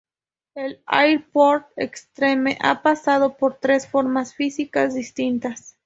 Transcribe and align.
El 0.55 0.81
AirPort 0.87 1.67
Extreme 1.75 2.57
ha 2.59 2.81
pasado 2.81 3.37
por 3.37 3.59
tres 3.59 3.87
formas 3.87 4.33
físicas 4.33 4.95
distintas. 4.95 5.77